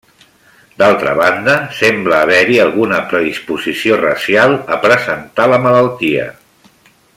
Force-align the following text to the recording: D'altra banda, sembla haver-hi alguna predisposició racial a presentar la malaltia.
D'altra 0.81 1.11
banda, 1.19 1.57
sembla 1.79 2.21
haver-hi 2.27 2.57
alguna 2.63 3.01
predisposició 3.13 4.01
racial 4.01 4.57
a 4.77 4.81
presentar 4.87 5.47
la 5.55 5.63
malaltia. 5.69 6.27